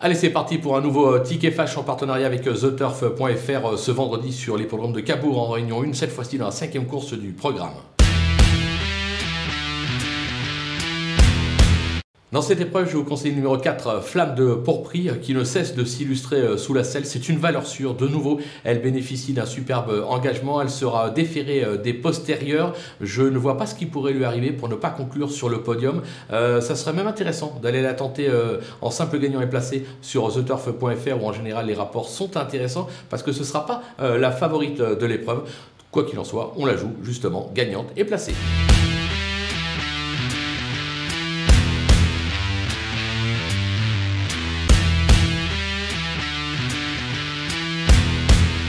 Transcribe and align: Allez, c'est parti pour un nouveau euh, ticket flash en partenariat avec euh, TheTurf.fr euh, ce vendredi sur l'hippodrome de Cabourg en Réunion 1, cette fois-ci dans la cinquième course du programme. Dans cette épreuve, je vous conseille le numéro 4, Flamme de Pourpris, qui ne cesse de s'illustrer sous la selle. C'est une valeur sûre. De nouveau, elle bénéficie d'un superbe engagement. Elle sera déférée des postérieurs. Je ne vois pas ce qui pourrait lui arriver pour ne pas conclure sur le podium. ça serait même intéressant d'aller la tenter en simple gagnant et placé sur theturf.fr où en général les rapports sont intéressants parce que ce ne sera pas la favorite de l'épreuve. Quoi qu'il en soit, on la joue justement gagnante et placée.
Allez, 0.00 0.14
c'est 0.14 0.30
parti 0.30 0.58
pour 0.58 0.76
un 0.76 0.80
nouveau 0.80 1.12
euh, 1.12 1.18
ticket 1.18 1.50
flash 1.50 1.76
en 1.76 1.82
partenariat 1.82 2.24
avec 2.24 2.46
euh, 2.46 2.54
TheTurf.fr 2.54 3.66
euh, 3.66 3.76
ce 3.76 3.90
vendredi 3.90 4.32
sur 4.32 4.56
l'hippodrome 4.56 4.92
de 4.92 5.00
Cabourg 5.00 5.40
en 5.42 5.48
Réunion 5.48 5.82
1, 5.82 5.92
cette 5.92 6.12
fois-ci 6.12 6.38
dans 6.38 6.44
la 6.44 6.52
cinquième 6.52 6.86
course 6.86 7.14
du 7.14 7.32
programme. 7.32 7.74
Dans 12.30 12.42
cette 12.42 12.60
épreuve, 12.60 12.90
je 12.90 12.96
vous 12.98 13.04
conseille 13.04 13.30
le 13.30 13.36
numéro 13.36 13.56
4, 13.56 14.02
Flamme 14.02 14.34
de 14.34 14.52
Pourpris, 14.52 15.08
qui 15.22 15.32
ne 15.32 15.44
cesse 15.44 15.74
de 15.74 15.82
s'illustrer 15.82 16.58
sous 16.58 16.74
la 16.74 16.84
selle. 16.84 17.06
C'est 17.06 17.30
une 17.30 17.38
valeur 17.38 17.66
sûre. 17.66 17.94
De 17.94 18.06
nouveau, 18.06 18.38
elle 18.64 18.82
bénéficie 18.82 19.32
d'un 19.32 19.46
superbe 19.46 20.04
engagement. 20.06 20.60
Elle 20.60 20.68
sera 20.68 21.08
déférée 21.08 21.64
des 21.82 21.94
postérieurs. 21.94 22.74
Je 23.00 23.22
ne 23.22 23.38
vois 23.38 23.56
pas 23.56 23.64
ce 23.64 23.74
qui 23.74 23.86
pourrait 23.86 24.12
lui 24.12 24.26
arriver 24.26 24.52
pour 24.52 24.68
ne 24.68 24.74
pas 24.74 24.90
conclure 24.90 25.30
sur 25.30 25.48
le 25.48 25.62
podium. 25.62 26.02
ça 26.28 26.76
serait 26.76 26.92
même 26.92 27.06
intéressant 27.06 27.58
d'aller 27.62 27.80
la 27.80 27.94
tenter 27.94 28.30
en 28.82 28.90
simple 28.90 29.18
gagnant 29.18 29.40
et 29.40 29.48
placé 29.48 29.86
sur 30.02 30.30
theturf.fr 30.30 31.22
où 31.22 31.26
en 31.26 31.32
général 31.32 31.64
les 31.64 31.74
rapports 31.74 32.10
sont 32.10 32.36
intéressants 32.36 32.88
parce 33.08 33.22
que 33.22 33.32
ce 33.32 33.40
ne 33.40 33.44
sera 33.44 33.64
pas 33.64 33.82
la 33.98 34.32
favorite 34.32 34.82
de 34.82 35.06
l'épreuve. 35.06 35.44
Quoi 35.90 36.04
qu'il 36.04 36.18
en 36.18 36.24
soit, 36.24 36.52
on 36.58 36.66
la 36.66 36.76
joue 36.76 36.92
justement 37.02 37.50
gagnante 37.54 37.86
et 37.96 38.04
placée. 38.04 38.34